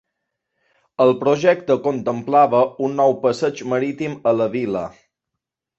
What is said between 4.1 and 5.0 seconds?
a la vila.